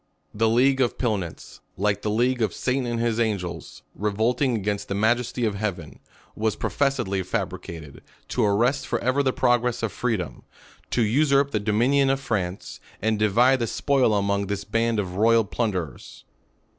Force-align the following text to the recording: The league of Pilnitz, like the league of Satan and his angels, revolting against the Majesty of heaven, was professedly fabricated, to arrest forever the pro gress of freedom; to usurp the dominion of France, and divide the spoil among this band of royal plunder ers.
The 0.33 0.49
league 0.49 0.81
of 0.81 0.97
Pilnitz, 0.97 1.59
like 1.77 2.01
the 2.01 2.09
league 2.09 2.41
of 2.41 2.55
Satan 2.55 2.87
and 2.87 2.99
his 2.99 3.19
angels, 3.19 3.83
revolting 3.93 4.55
against 4.55 4.87
the 4.87 4.95
Majesty 4.95 5.45
of 5.45 5.53
heaven, 5.53 5.99
was 6.35 6.55
professedly 6.55 7.21
fabricated, 7.21 8.01
to 8.29 8.43
arrest 8.43 8.87
forever 8.87 9.21
the 9.21 9.31
pro 9.31 9.59
gress 9.59 9.83
of 9.83 9.91
freedom; 9.91 10.41
to 10.89 11.03
usurp 11.03 11.51
the 11.51 11.59
dominion 11.59 12.09
of 12.09 12.19
France, 12.19 12.79
and 12.99 13.19
divide 13.19 13.59
the 13.59 13.67
spoil 13.67 14.15
among 14.15 14.47
this 14.47 14.63
band 14.63 14.97
of 14.99 15.17
royal 15.17 15.45
plunder 15.45 15.93
ers. 15.93 16.25